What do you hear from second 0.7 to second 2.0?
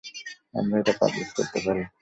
এটা পাবলিশ করতে পারি।